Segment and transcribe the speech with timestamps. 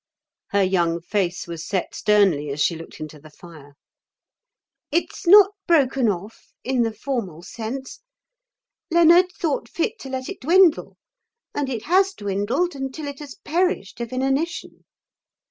[0.47, 3.75] Her young face was set sternly as she looked into the fire.
[4.91, 7.99] "It's not broken off in the formal sense.
[8.89, 10.97] Leonard thought fit to let it dwindle,
[11.53, 14.85] and it has dwindled until it has perished of inanition."